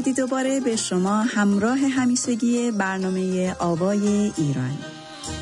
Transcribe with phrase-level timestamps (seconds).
[0.00, 4.78] درودی دوباره به شما همراه همیشگی برنامه آوای ایران.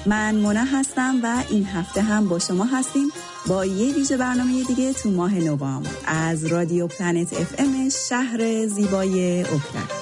[0.07, 3.09] من مونا هستم و این هفته هم با شما هستیم
[3.47, 9.41] با یه ویژه برنامه دیگه تو ماه نوامبر از رادیو پلنت اف ام شهر زیبای
[9.41, 9.98] اوکلند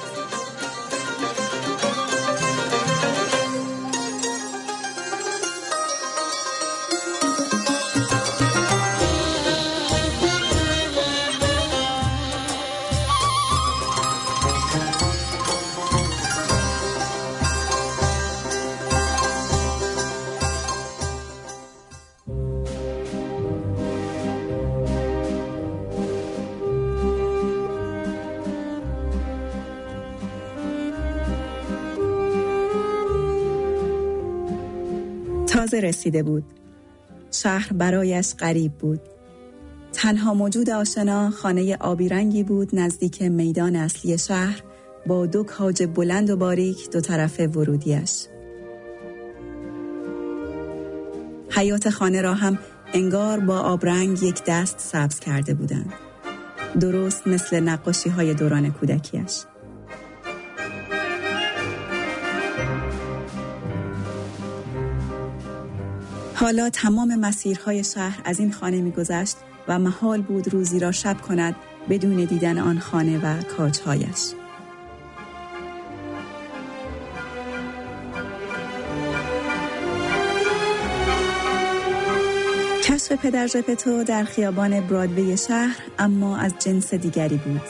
[35.66, 36.44] تازه رسیده بود.
[37.30, 39.00] شهر برایش غریب بود.
[39.92, 44.62] تنها موجود آشنا خانه آبی رنگی بود نزدیک میدان اصلی شهر
[45.06, 48.26] با دو کاج بلند و باریک دو طرف ورودیش.
[51.50, 52.58] حیات خانه را هم
[52.92, 55.92] انگار با آبرنگ یک دست سبز کرده بودند.
[56.80, 59.44] درست مثل نقاشی های دوران کودکیش.
[66.38, 69.36] حالا تمام مسیرهای شهر از این خانه میگذشت
[69.68, 71.56] و محال بود روزی را شب کند
[71.88, 74.32] بدون دیدن آن خانه و کاجهایش.
[82.84, 87.62] کشف پدر ژپتو در خیابان برادوی شهر اما از جنس دیگری بود.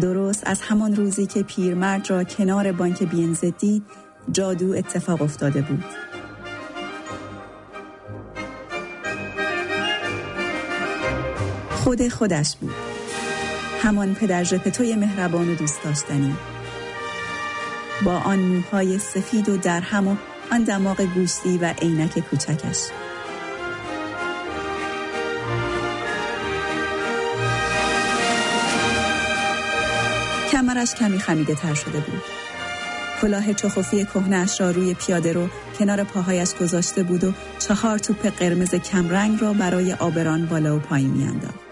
[0.00, 3.82] درست از همان روزی که پیرمرد را کنار بانک بینز دید
[4.32, 5.84] جادو اتفاق افتاده بود.
[11.88, 12.74] خود خودش بود.
[13.82, 16.36] همان پدر ژپتوی مهربان و دوست داشتنی.
[18.04, 20.16] با آن موهای سفید و درهم و
[20.52, 22.78] آن دماغ گوشتی و عینک کوچکش.
[30.52, 32.22] کمرش کمی خمیده تر شده بود.
[33.22, 38.74] کلاه چخوفی کهنش را روی پیاده رو کنار پاهایش گذاشته بود و چهار توپ قرمز
[38.74, 41.67] کمرنگ را برای آبران بالا و پایین میانداخت.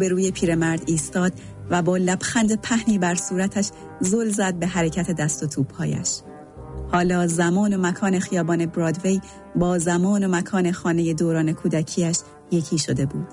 [0.00, 1.32] روبروی پیرمرد ایستاد
[1.70, 6.20] و با لبخند پهنی بر صورتش زل زد به حرکت دست و توپهایش.
[6.92, 9.20] حالا زمان و مکان خیابان برادوی
[9.56, 12.16] با زمان و مکان خانه دوران کودکیش
[12.50, 13.26] یکی شده بود.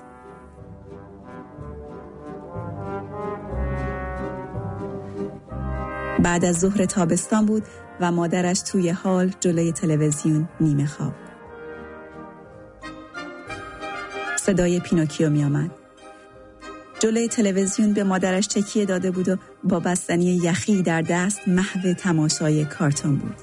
[6.22, 7.62] بعد از ظهر تابستان بود
[8.00, 11.12] و مادرش توی حال جلوی تلویزیون نیمه خواب.
[14.36, 15.87] صدای پینوکیو می آمد.
[17.00, 22.64] جلوی تلویزیون به مادرش تکیه داده بود و با بستنی یخی در دست محو تماشای
[22.64, 23.34] کارتون بود.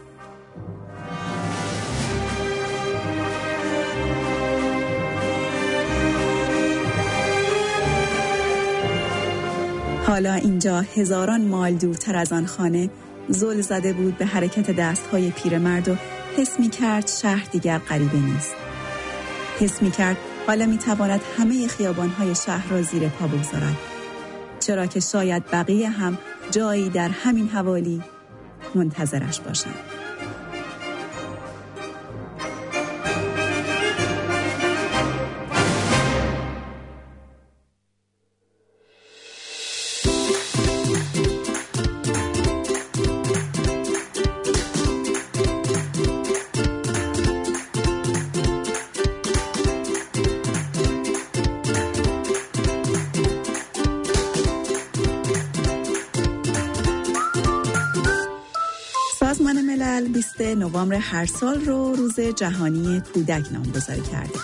[10.08, 12.90] حالا اینجا هزاران مال دورتر از آن خانه
[13.28, 15.96] زل زده بود به حرکت دستهای پیرمرد و
[16.38, 18.56] حس می کرد شهر دیگر غریبه نیست.
[19.60, 20.18] حس می کرد
[20.48, 23.78] حالا می تواند همه خیابانهای شهر را زیر پا بگذارد.
[24.60, 26.18] چرا که شاید بقیه هم
[26.52, 28.04] جایی در همین حوالی
[28.76, 29.95] منتظرش باشند.
[60.66, 64.40] نوامبر هر سال رو روز جهانی کودک نامگذاری کرده.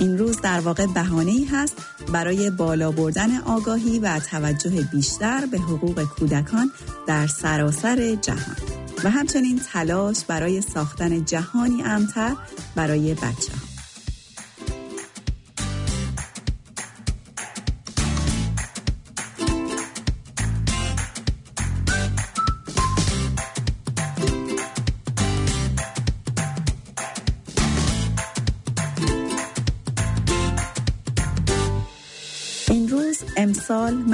[0.00, 1.76] این روز در واقع بهانه ای هست
[2.12, 6.70] برای بالا بردن آگاهی و توجه بیشتر به حقوق کودکان
[7.06, 8.56] در سراسر جهان
[9.04, 12.36] و همچنین تلاش برای ساختن جهانی امتر
[12.74, 13.67] برای بچه ها.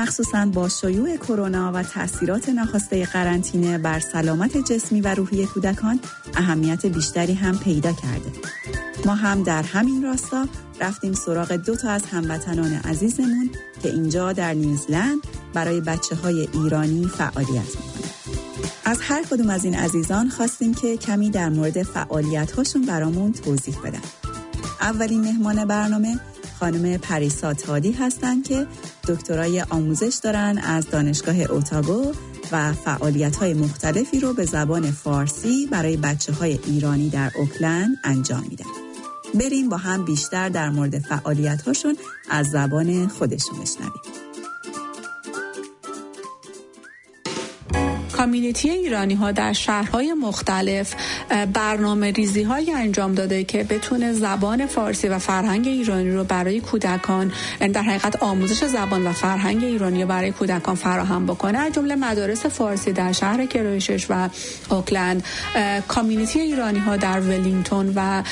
[0.05, 6.01] مخصوصا با شیوع کرونا و تاثیرات ناخواسته قرنطینه بر سلامت جسمی و روحی کودکان
[6.37, 8.33] اهمیت بیشتری هم پیدا کرده.
[9.07, 10.47] ما هم در همین راستا
[10.81, 13.51] رفتیم سراغ دو تا از هموطنان عزیزمون
[13.83, 15.19] که اینجا در نیوزلند
[15.55, 18.11] برای بچه های ایرانی فعالیت می‌کنن.
[18.85, 23.77] از هر کدوم از این عزیزان خواستیم که کمی در مورد فعالیت هاشون برامون توضیح
[23.85, 24.03] بدن.
[24.81, 26.21] اولین مهمان برنامه
[26.61, 28.67] خانم پریسا تادی هستند که
[29.09, 32.13] دکترای آموزش دارن از دانشگاه اوتاگو
[32.53, 38.47] و فعالیت های مختلفی رو به زبان فارسی برای بچه های ایرانی در اوکلند انجام
[38.49, 38.65] میدن.
[39.35, 41.97] بریم با هم بیشتر در مورد فعالیت هاشون
[42.31, 44.24] از زبان خودشون بشنویم.
[48.25, 50.95] کامیونیتی ایرانی ها در شهرهای مختلف
[51.53, 57.33] برنامه ریزی های انجام داده که بتونه زبان فارسی و فرهنگ ایرانی رو برای کودکان
[57.61, 61.59] یعنی در حقیقت آموزش زبان و فرهنگ ایرانی برای کودکان فراهم بکنه.
[61.59, 64.29] از جمله مدارس فارسی در شهر کرویشش و
[64.71, 65.25] اوکلند
[65.89, 68.23] کامیونیتی ایرانی ها در ولینگتون و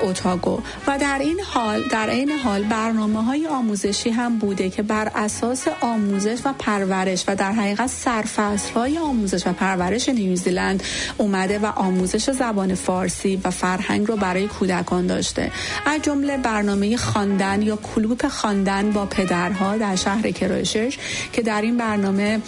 [0.00, 5.10] اوتاگو و در این حال در این حال برنامه های آموزشی هم بوده که بر
[5.14, 10.82] اساس آموزش و پرورش و در حقیقت سرفصل های آموزش و پرورش نیوزیلند
[11.18, 15.50] اومده و آموزش زبان فارسی و فرهنگ رو برای کودکان داشته.
[15.86, 20.98] از جمله برنامه خواندن یا کلوپ خواندن با پدرها در شهر کرایشش
[21.32, 22.40] که در این برنامه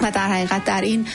[0.00, 1.06] و در حقیقت در این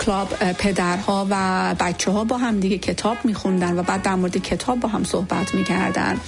[0.00, 4.80] کلاب پدرها و بچه ها با هم دیگه کتاب میخوندن و بعد در مورد کتاب
[4.80, 6.20] با هم صحبت می‌کردن.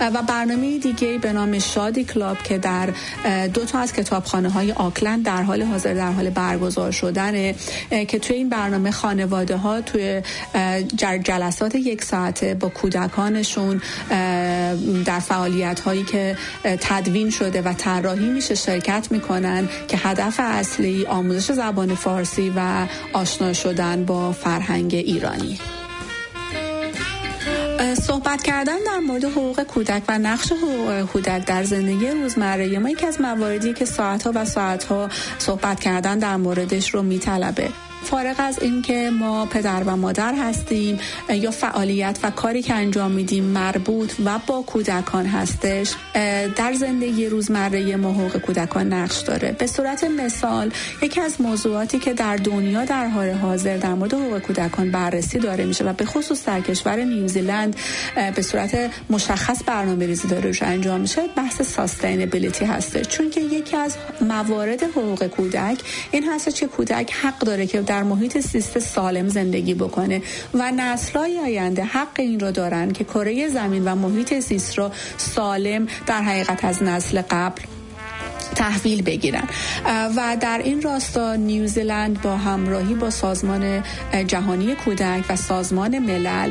[0.00, 2.88] و برنامه دیگه به نام شادی کلاب که در
[3.54, 7.54] دو تا از کتابخانه های آکلند در حال حاضر در حال برگزار شدنه
[8.08, 10.22] که توی این برنامه خانواده ها توی
[11.22, 13.82] جلسات یک ساعته با کودکانشون
[15.04, 21.06] در فعالیت هایی که تدوین شده و طراحی میشه شرکت می‌کنن که هدف اصلی اصلی
[21.06, 25.58] آموزش زبان فارسی و آشنا شدن با فرهنگ ایرانی.
[28.02, 32.78] صحبت کردن در مورد حقوق کودک و نقش حقوق کودک در زندگی روزمره.
[32.78, 37.68] ما یکی از مواردی که ساعتها و ساعتها صحبت کردن در موردش رو میطلبه.
[38.02, 40.98] فارغ از اینکه ما پدر و مادر هستیم
[41.28, 45.94] یا فعالیت و کاری که انجام میدیم مربوط و با کودکان هستش
[46.56, 49.52] در زندگی روزمره ما حقوق کودکان نقش داره.
[49.52, 50.72] به صورت مثال
[51.02, 55.64] یکی از موضوعاتی که در دنیا در حال حاضر در مورد حقوق کودکان بررسی داره
[55.64, 57.76] میشه و به خصوص در کشور نیوزیلند
[58.34, 63.04] به صورت مشخص برنامه ریزی داره روش انجام میشه بحث ساستینبیلیتی هسته.
[63.04, 65.78] چون که یکی از موارد حقوق کودک
[66.10, 70.22] این هست که کودک حق داره که در محیط سیست سالم زندگی بکنه
[70.54, 75.86] و نسلهای آینده حق این رو دارن که کره زمین و محیط زیست رو سالم
[76.06, 77.62] در حقیقت از نسل قبل
[78.54, 79.48] تحویل بگیرن.
[80.16, 83.82] و در این راستا نیوزیلند با همراهی با سازمان
[84.26, 86.50] جهانی کودک و سازمان ملل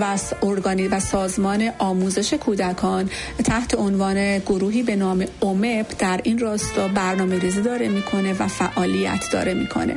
[0.00, 3.10] و ارگانی و سازمان آموزش کودکان
[3.44, 9.24] تحت عنوان گروهی به نام اومپ در این راستا برنامه ریزی داره می‌کنه و فعالیت
[9.32, 9.96] داره می‌کنه.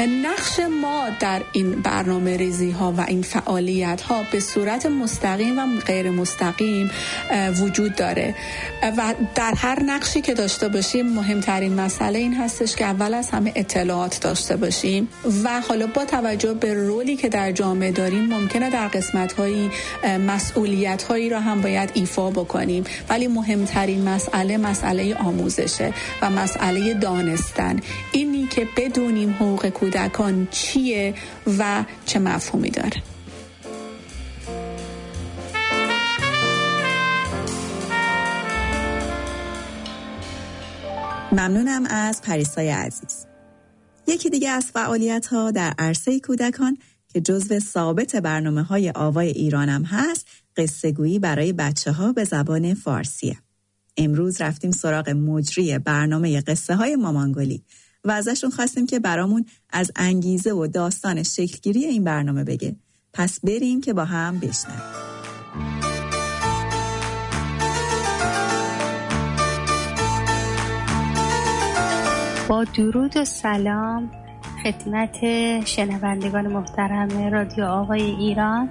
[0.00, 5.80] نقش ما در این برنامه ریزی ها و این فعالیت ها به صورت مستقیم و
[5.86, 6.90] غیر مستقیم
[7.60, 8.34] وجود داره.
[8.96, 13.52] و در هر نقشی که داشته باشیم مهمترین مسئله این هستش که اول از همه
[13.56, 15.08] اطلاعات داشته باشیم.
[15.44, 19.70] و حالا با توجه به رولی که در جامعه داریم ممکنه در قسمت هایی
[20.26, 22.84] مسئولیت هایی را هم باید ایفا بکنیم.
[23.08, 27.80] ولی مهمترین مسئله مسئله آموزشه و مسئله دانستن.
[28.12, 31.14] اینی که بدونیم حقوق کودکان چیه
[31.58, 33.02] و چه مفهومی داره.
[41.32, 43.26] ممنونم از پریسای عزیز.
[44.06, 49.82] یکی دیگه از فعالیت ها در عرصه کودکان که جزو ثابت برنامه های آوای ایرانم
[49.82, 53.36] هست قصه گویی برای بچه ها به زبان فارسیه.
[53.96, 57.64] امروز رفتیم سراغ مجری برنامه قصه های مامانگلی.
[58.04, 62.76] و ازشون خواستیم که برامون از انگیزه و داستان شکلگیری این برنامه بگه.
[63.12, 65.12] پس بریم که با هم بشنویم.
[72.48, 74.10] با درود و سلام
[74.64, 75.16] خدمت
[75.64, 78.70] شنوندگان محترم رادیو آقای ایران.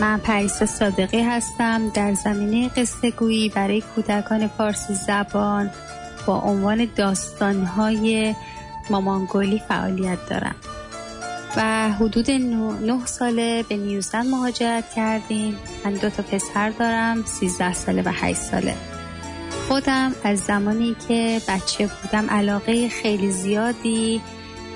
[0.00, 1.88] من پریسا صادقی هستم.
[1.88, 5.70] در زمینه قصه گویی برای کودکان فارسی زبان
[6.26, 8.34] با عنوان داستانهای
[8.90, 10.54] مامانگولی فعالیت دارم.
[11.56, 15.56] و حدود نه ساله به نیوزلند مهاجرت کردیم.
[15.84, 18.74] من دو تا پسر دارم سیزده ساله و هشت ساله.
[19.68, 24.20] خودم از زمانی که بچه بودم علاقه خیلی زیادی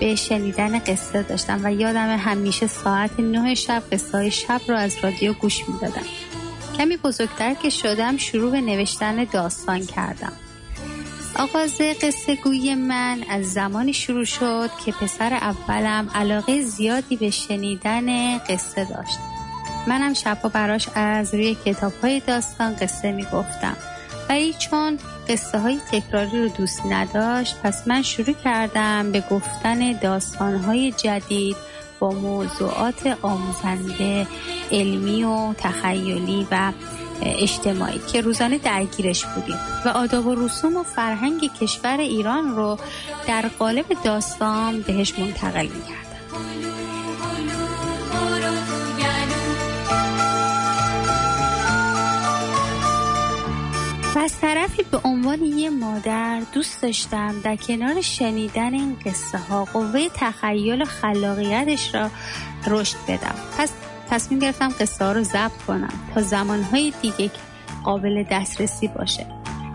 [0.01, 5.33] به شنیدن قصه داشتم و یادم همیشه ساعت نه شب قصه شب رو از رادیو
[5.33, 6.07] گوش می‌دادم.
[6.79, 10.33] کمی بزرگتر که شدم شروع به نوشتن داستان کردم.
[11.39, 18.39] آغاز قصه گوی من از زمانی شروع شد که پسر اولم علاقه زیادی به شنیدن
[18.39, 19.19] قصه داشت.
[19.87, 23.77] منم شبها براش از روی کتاب های داستان قصه می گفتم
[24.29, 30.57] ولی چون قصه های تکراری رو دوست نداشت پس من شروع کردم به گفتن داستان
[30.57, 31.57] های جدید
[31.99, 34.27] با موضوعات آموزنده
[34.73, 36.73] علمی و تخیلی و
[37.23, 42.79] اجتماعی که روزانه درگیرش بودیم و آداب و رسوم و فرهنگ کشور ایران رو
[43.27, 46.07] در قالب داستان بهش منتقل می‌کرد
[54.17, 59.65] و از طرفی به عنوان یه مادر دوست داشتم در کنار شنیدن این قصه ها
[59.65, 62.11] قوه تخیل و خلاقیتش را
[62.67, 63.35] رشد بدم.
[63.59, 63.71] پس
[64.17, 67.31] تصمیم گرفتم قصه ها رو ضبط کنم تا زمانهای دیگه
[67.85, 69.27] قابل دسترسی باشه.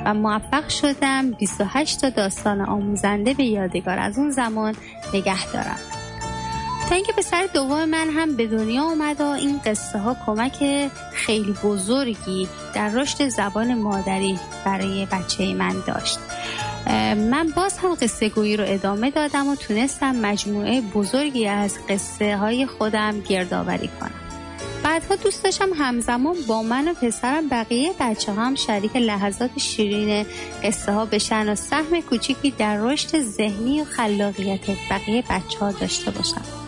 [0.05, 3.99] و موفق شدم 28 تا داستان آموزنده به یادگار.
[3.99, 4.75] از اون زمان
[5.13, 5.79] نگه دارم.
[6.89, 11.55] تا اینکه پسر دوم من هم به دنیا اومد و این قصه ها کمک خیلی
[11.63, 16.19] بزرگی در رشد زبان مادری برای بچه من داشت.
[17.15, 22.65] من باز هم قصه گویی رو ادامه دادم و تونستم مجموعه بزرگی از قصه های
[22.65, 24.30] خودم گردآوری کنم.
[24.83, 30.25] بعدها دوست داشتم همزمان با من و پسرم بقیه بچه هم شریک لحظات شیرین
[30.63, 36.11] قصه ها بشن و سهم کوچیکی در رشد ذهنی و خلاقیت بقیه بچه ها داشته
[36.11, 36.60] باشم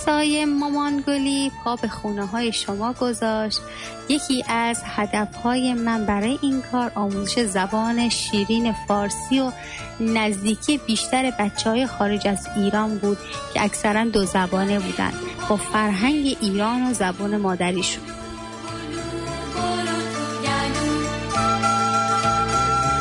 [0.00, 3.60] قصای مامان گلی پا به خونه های شما گذاشت.
[4.08, 9.52] یکی از هدف های من برای این کار آموزش زبان شیرین فارسی و
[10.00, 13.18] نزدیکی بیشتر بچه های خارج از ایران بود
[13.54, 15.14] که اکثرا دو زبانه بودند.
[15.48, 18.04] با فرهنگ ایران و زبان مادریشون.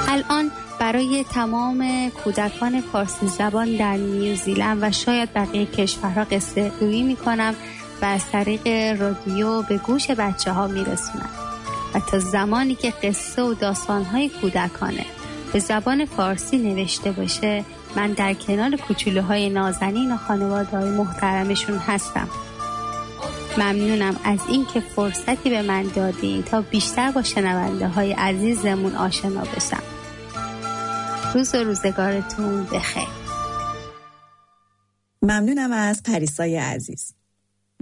[0.07, 0.51] الان
[0.93, 7.55] برای تمام کودکان فارسی زبان در نیوزیلند و شاید بقیه کشورها قصه گویی می کنم
[8.01, 8.67] و از طریق
[9.01, 11.29] رادیو به گوش بچه ها می رسونم.
[11.95, 15.05] و تا زمانی که قصه و داستان های کودکانه
[15.53, 17.65] به زبان فارسی نوشته باشه
[17.95, 18.79] من در کنار
[19.27, 22.27] های نازنین و خانواده های محترمشون هستم
[23.57, 29.98] ممنونم از اینکه فرصتی به من دادین تا بیشتر با شنونده های عزیزمون آشنا بشم
[31.33, 33.07] روز و روزگارتون بخیر.
[35.21, 37.13] ممنونم از پریسای عزیز.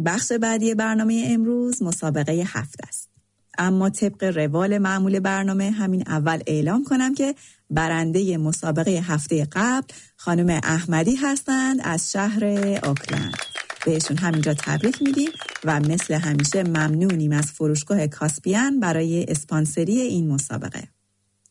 [0.06, 3.10] بخش بعدی برنامه امروز مسابقه هفت است.
[3.58, 7.36] اما طبق روال معمول برنامه همین اول اعلام کنم که
[7.70, 12.46] برنده مسابقه هفته قبل خانم احمدی هستند از شهر
[12.84, 13.38] آکلند
[13.86, 15.30] بهشون همینجا تبریک میدیم
[15.64, 20.88] و مثل همیشه ممنونیم از فروشگاه کاسپیان برای اسپانسری این مسابقه.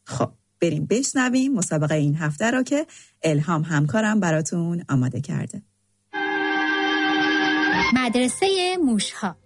[0.05, 2.87] خب بریم بشنویم مسابقه این هفته را که
[3.23, 5.63] الهام همکارم براتون آماده کرده.
[7.95, 9.37] مدرسه موشها.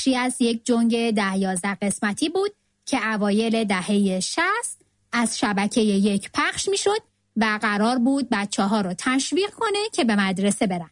[0.00, 2.52] بخشی از یک جنگ ده یازده قسمتی بود
[2.86, 4.80] که اوایل دهه شست
[5.12, 7.02] از شبکه یک پخش می‌شد
[7.36, 10.90] و قرار بود بچه ها رو تشویق کنه که به مدرسه برن.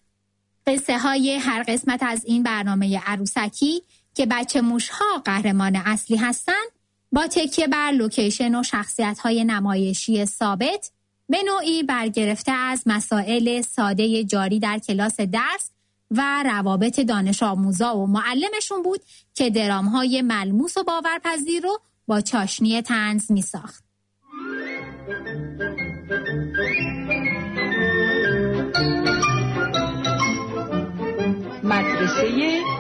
[0.67, 3.83] قصه های هر قسمت از این برنامه عروسکی
[4.15, 6.69] که بچه موش ها قهرمان اصلی هستند
[7.13, 10.91] با تکیه بر لوکیشن و شخصیت های نمایشی ثابت
[11.29, 15.71] به نوعی برگرفته از مسائل ساده جاری در کلاس درس
[16.11, 19.01] و روابط دانش آموزا و معلمشون بود
[19.35, 23.85] که درام های ملموس و باورپذیر رو با چاشنی تنز می ساخت.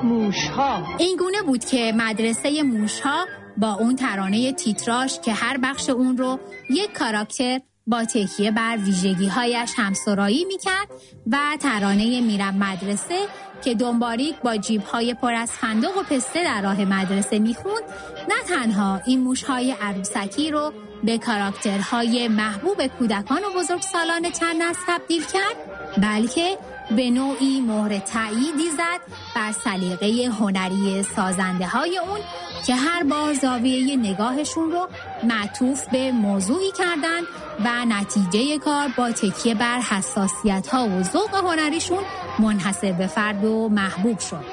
[0.03, 6.17] موشها این گونه بود که مدرسه موشها با اون ترانه تیتراش که هر بخش اون
[6.17, 10.89] رو یک کاراکتر با تکیه بر ویژگی هایش همسرایی می‌کرد
[11.33, 13.19] و ترانه میرم مدرسه
[13.65, 17.83] که دنباریک با جیب های پر از فندق و پسته در راه مدرسه می‌خوند
[18.29, 20.73] نه تنها این موش های عروسکی رو
[21.05, 25.57] به کاراکترهای محبوب کودکان و بزرگسالان چند نسل تبدیل کرد
[26.03, 26.59] بلکه
[26.97, 29.01] به نوعی مهر تأییدی زد
[29.37, 32.21] بر سلیقه هنری سازنده های اون
[32.67, 34.89] که هر بار زاویه نگاهشون رو
[35.23, 37.21] معطوف به موضوعی کردن
[37.65, 42.05] و نتیجه کار با تکیه بر حساسیت ها و ذوق هنریشون
[42.39, 44.45] منحصر به فرد و محبوب شد.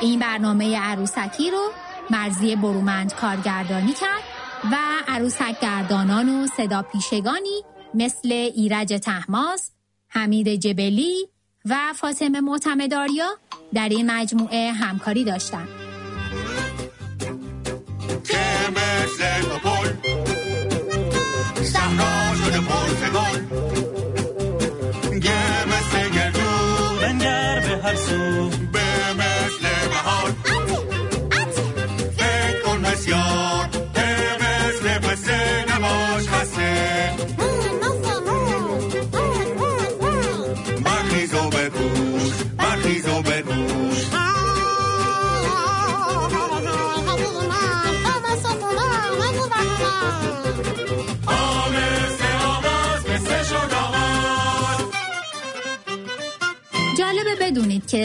[0.00, 1.70] این برنامه عروسکی رو
[2.10, 4.22] مرزی برومند کارگردانی کرد
[4.72, 4.76] و
[5.08, 7.62] عروسک گردانان و صدا پیشگانی
[7.94, 9.70] مثل ایرج تحماس،
[10.12, 11.28] حمید جبلی
[11.64, 13.28] و فاطمه معتمداریا
[13.74, 15.68] در این مجموعه همکاری داشتند.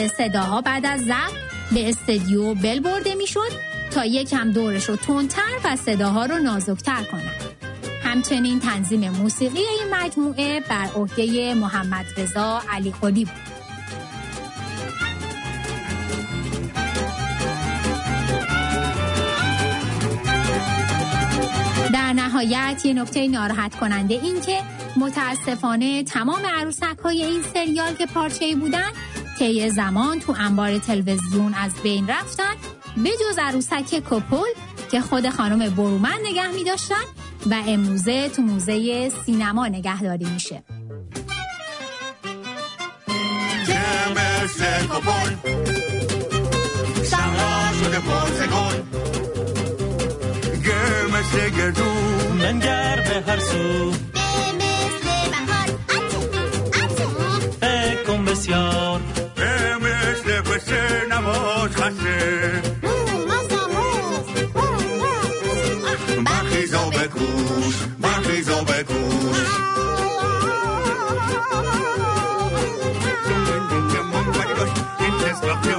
[0.08, 1.34] صداها بعد از ضبط
[1.72, 3.52] به استدیو بل برده می‌شد
[3.92, 7.42] تا یکم دورش رو تندتر و صداها رو نازکتر کنند.
[8.04, 13.34] همچنین تنظیم موسیقی این مجموعه بر عهده محمد رضا علی قلی بود.
[21.94, 24.60] در نهایت یه نکته ناراحت کننده این که
[24.98, 28.90] متاسفانه تمام عروسک های این سریال که پارچه‌ای بودن
[29.40, 32.54] طی زمان تو انبار تلویزیون از بین رفتن
[32.98, 34.48] به جز عروسک کپل
[34.92, 37.04] که خود خانم برومن نگه می داشتن
[37.46, 40.64] و امروزه تو موزه سینما نگهداری میشه.
[51.18, 51.72] مثل
[52.40, 53.92] منگر به هر سو.
[57.62, 58.72] فکر کن بسیار.
[58.72, 58.87] به مثل
[61.76, 62.62] haszy.
[66.26, 69.52] Bachy zobek kurz, bachy zobek kurz.
[74.98, 75.77] Bachy zobek.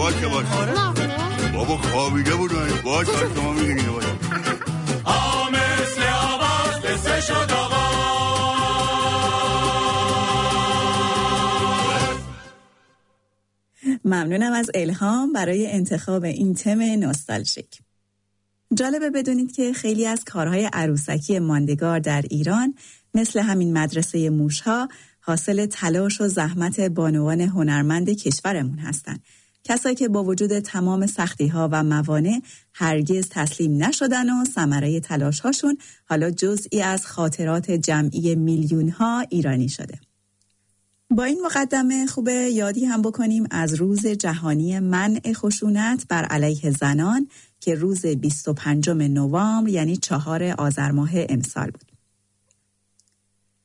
[0.00, 0.72] باشه آره.
[1.52, 2.50] بابا خوابیده بود
[2.84, 4.04] باش باش شما میگنید باش
[7.26, 7.50] شد
[14.04, 17.78] ممنونم از الهام برای انتخاب این تم نوستالژیک.
[18.74, 22.74] جالبه بدونید که خیلی از کارهای عروسکی ماندگار در ایران
[23.14, 24.88] مثل همین مدرسه موشها
[25.20, 29.20] حاصل تلاش و زحمت بانوان هنرمند کشورمون هستند.
[29.64, 32.40] کسایی که با وجود تمام سختی ها و موانع
[32.74, 39.68] هرگز تسلیم نشدن و ثمره تلاش هاشون حالا جزئی از خاطرات جمعی میلیون ها ایرانی
[39.68, 39.98] شده.
[41.10, 47.28] با این مقدمه خوبه یادی هم بکنیم از روز جهانی منع خشونت بر علیه زنان
[47.60, 51.92] که روز 25 نوامبر یعنی چهار آذر ماه امسال بود.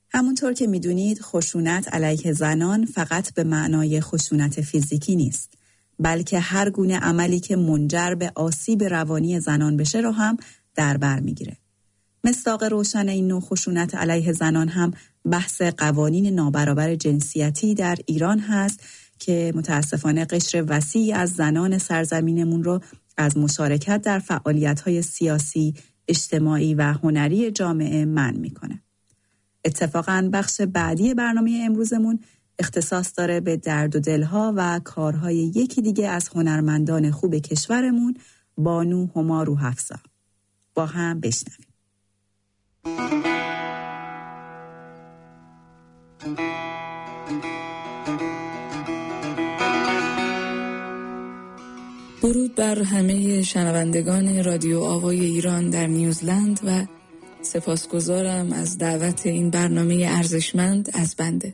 [0.10, 5.54] همونطور که می‌دونید خشونت علیه زنان فقط به معنای خشونت فیزیکی نیست
[6.00, 10.38] بلکه هر گونه عملی که منجر به آسیب روانی زنان بشه رو هم
[10.76, 11.58] در بر می‌گیره.
[12.24, 14.92] مصداق روشن این نوع خشونت علیه زنان هم
[15.32, 18.80] بحث قوانین نابرابر جنسیتی در ایران هست
[19.20, 22.82] که متاسفانه قشر وسیعی از زنان سرزمینمون رو
[23.18, 25.74] از مشارکت در فعالیت‌های سیاسی،
[26.08, 28.82] اجتماعی و هنری جامعه من می‌کنه.
[29.66, 32.20] اتفاقا بخش بعدی برنامه امروزمون
[32.60, 38.18] اختصاص داره به درد و دلها و کارهای یکی دیگه از هنرمندان خوب کشورمون
[38.58, 39.96] بانو هما روحفزا.
[40.74, 41.68] با هم بشنویم.
[52.22, 56.86] درود بر همه شنوندگان رادیو آوای ایران در نیوزلند و
[57.42, 61.54] سپاسگزارم از دعوت این برنامه ارزشمند از بنده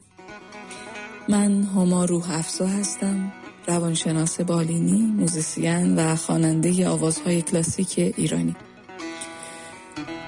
[1.31, 3.31] من هما روح افزا هستم.
[3.67, 8.55] روانشناس بالینی، موزیسین و خواننده آوازهای کلاسیک ایرانی.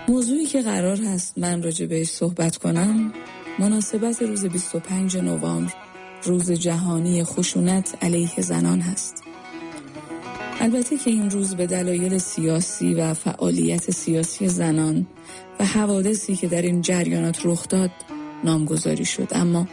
[0.08, 3.14] موضوعی که قرار هست من راجع بهش صحبت کنم
[3.60, 5.74] مناسبت روز 25 نوامبر
[6.24, 9.24] روز جهانی خشونت علیه زنان هست.
[10.60, 15.08] البته که این روز به دلایل سیاسی و فعالیت سیاسی زنان
[15.60, 17.92] و حوادثی که در این جریانات رخ داد
[18.44, 19.68] نامگذاری شد اما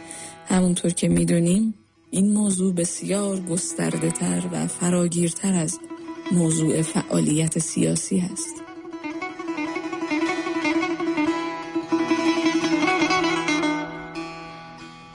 [0.47, 1.73] همونطور که می‌دونیم
[2.09, 5.79] این موضوع بسیار گسترده تر و فراگیرتر از
[6.31, 8.55] موضوع فعالیت سیاسی است.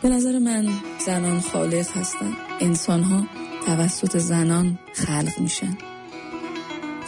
[0.02, 0.68] به نظر من
[1.06, 2.36] زنان خالق هستند.
[2.60, 3.26] انسان ها
[3.66, 5.78] توسط زنان خلق میشن.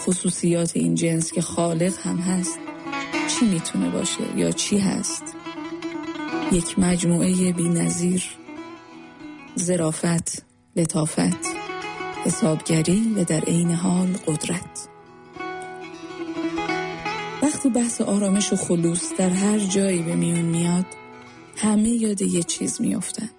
[0.00, 2.58] خصوصیات این جنس که خالق هم هست
[3.28, 5.37] چی می‌تونه باشه یا چی هست؟
[6.52, 8.24] یک مجموعه بی نظیر
[9.54, 10.44] زرافت،
[10.76, 11.46] لطافت،
[12.24, 14.88] حسابگری و در عین حال قدرت.
[17.42, 20.86] وقتی بحث آرامش و خلوص در هر جایی به میون میاد
[21.56, 23.30] همه یاد یه چیز میافتن.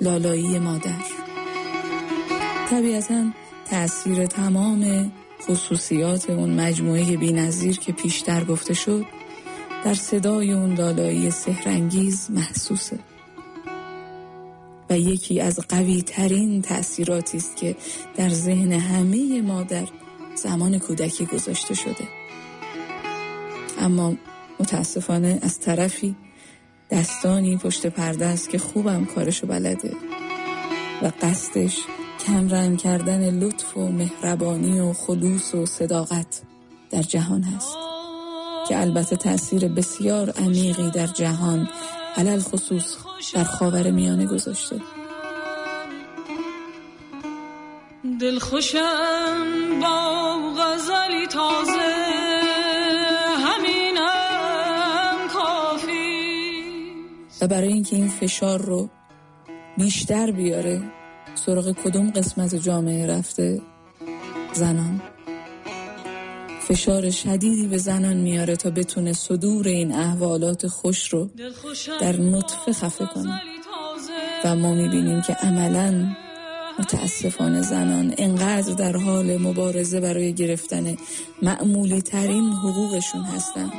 [0.00, 1.04] لالایی مادر.
[2.70, 3.30] طبیعتا
[3.64, 9.15] تأثیر تمام خصوصیات اون مجموعه بینظیر که پیشتر گفته شد
[9.86, 12.98] در صدای اون لالایی سهرنگیز محسوسه.
[14.90, 17.76] و یکی از قوی ترین تأثیراتی است که
[18.16, 19.86] در ذهن همه ما در
[20.34, 22.08] زمان کودکی گذاشته شده.
[23.78, 24.14] اما
[24.60, 26.16] متاسفانه از طرفی
[26.90, 29.92] دستانی پشت پرده است که خوبم کارشو بلده
[31.02, 31.78] و قصدش
[32.26, 36.42] کمرنگ کردن لطف و مهربانی و خلوص و صداقت
[36.90, 37.85] در جهان هست.
[38.68, 41.68] که البته تاثیر بسیار عمیقی در جهان
[42.16, 42.96] علل خصوص
[43.34, 44.80] در خاور میانه گذاشته.
[48.20, 49.36] دلخوشم
[49.80, 51.96] با غزلی تازه
[53.46, 56.22] همینم کافی.
[57.40, 58.88] و برای اینکه این فشار رو
[59.78, 60.82] بیشتر بیاره
[61.34, 63.62] سراغ کدوم قسمت جامعه رفته؟
[64.52, 65.02] زنان.
[66.68, 71.30] فشار شدیدی به زنان میاره تا بتونه صدور این احوالات خوش رو
[72.00, 73.40] در نطفه خفه کنه.
[74.44, 76.16] و ما می‌بینیم که عملا
[76.78, 80.96] متاسفانه زنان انقدر در حال مبارزه برای گرفتن
[81.42, 83.72] معمولی ترین حقوقشون هستن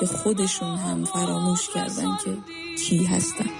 [0.00, 2.36] که خودشون هم فراموش کردن که
[2.84, 3.50] کی هستن.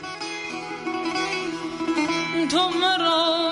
[2.50, 3.51] تو مرا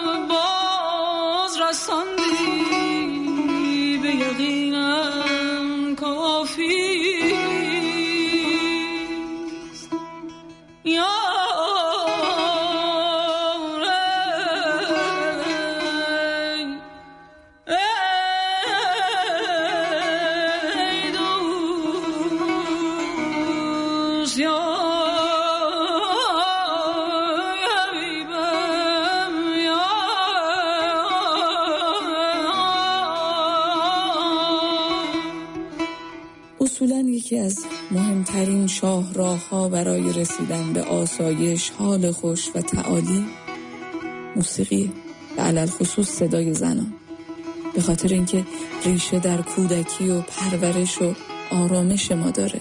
[37.90, 39.05] مهمترین شاه
[39.50, 43.26] ها برای رسیدن به آسایش، حال خوش و تعالی
[44.37, 44.92] موسیقی
[45.38, 46.92] و علل خصوص صدای زنان.
[47.74, 48.44] به خاطر اینکه
[48.85, 51.14] ریشه در کودکی و پرورش و
[51.50, 52.61] آرامش ما داره.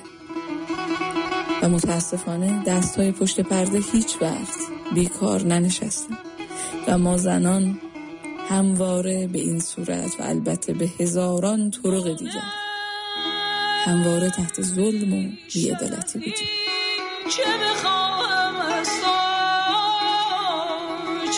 [1.61, 4.59] و متاسفانه دست های پشت پرده هیچ وقت
[4.95, 6.17] بیکار ننشستن.
[6.87, 7.79] و ما زنان
[8.49, 12.58] همواره به این صورت و البته به هزاران طرق دیگر
[13.89, 16.33] همواره تحت ظلم و بیعدالتی بودیم
[17.29, 19.15] چه بخواهم از تو؟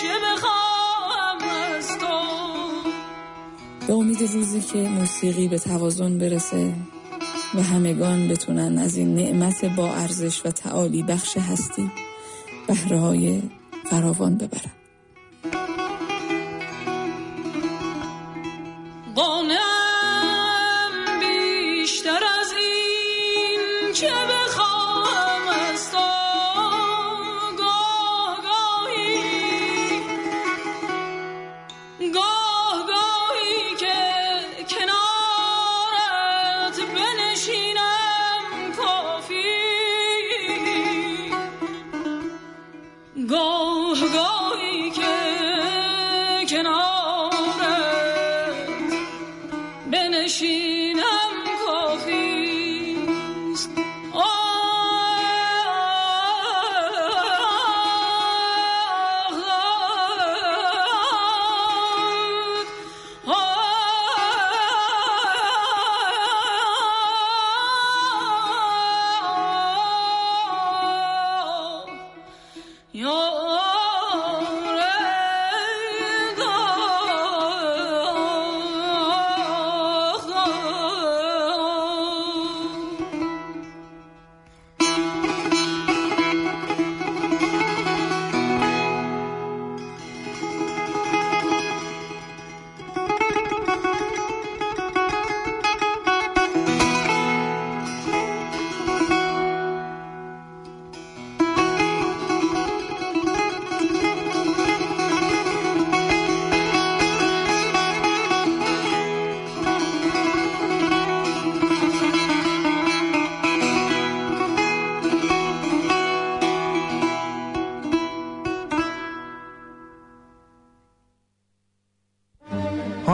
[0.02, 1.38] چه بخواهم
[1.76, 2.08] از تو؟
[3.88, 6.74] به امید روزی که موسیقی به توازن برسه
[7.56, 11.92] و همگان بتونن از این نعمت با ارزش و تعالی بخش هستی
[12.68, 13.42] بهره های
[13.90, 14.72] فراوان ببرن.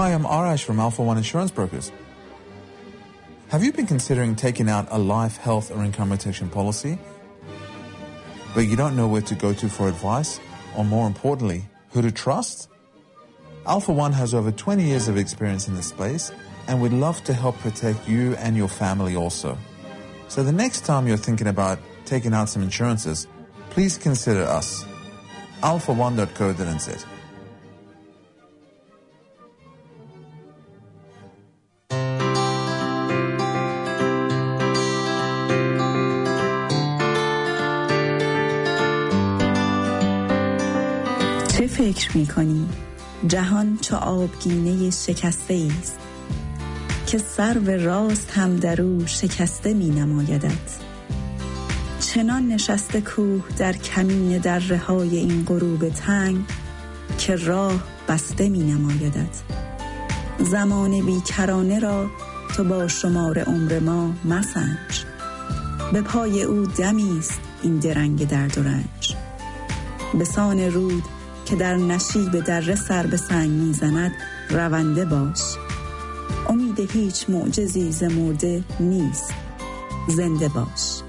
[0.08, 1.92] From Alpha One Insurance Brokers.
[3.50, 6.98] Have you been considering taking out a life, health, or income protection policy,
[8.56, 10.40] but you don't know where to go to for advice,
[10.78, 12.70] or more importantly, who to trust?
[13.66, 16.32] Alpha One has over 20 years of experience in this space,
[16.70, 19.58] and we'd love to help protect you and your family also.
[20.30, 23.28] So the next time you're thinking about taking out some insurances,
[23.72, 24.86] please consider us.
[25.64, 27.17] alpha1.co.nz.
[42.18, 42.70] می کنی
[43.28, 46.00] جهان چو آبگینه شکسته است.
[47.08, 50.88] که سر به راست هم در او شکسته می نمایدد
[52.00, 56.46] چنان نشسته کوه در کمین در های این غروب تنگ
[57.18, 59.36] که راه بسته می نمایدد
[60.40, 62.10] زمان بیکرانه را
[62.56, 65.06] تو با شمار عمر ما مسنج.
[65.94, 69.16] به پای او دمی است این درنگ درد و رنج.
[70.14, 71.04] به سان رود
[71.50, 74.12] که در نشیب دره سر به سنگ می‌زند
[74.50, 75.40] رونده باش.
[76.50, 78.04] امید هیچ معجزی ز
[78.80, 79.34] نیست.
[80.08, 81.02] زنده باش.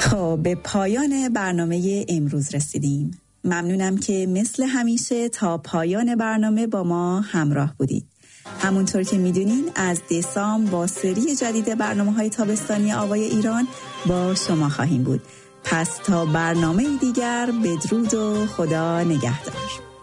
[0.00, 3.23] خب به پایان برنامه امروز رسیدیم.
[3.44, 8.06] ممنونم که مثل همیشه تا پایان برنامه با ما همراه بودید.
[8.60, 13.66] همونطور که می‌دونین از دسام با سری جدید برنامه های تابستانی آوای ایران
[14.06, 15.22] با شما خواهیم بود.
[15.64, 19.93] پس تا برنامه دیگر بدرود و خدا نگهدار.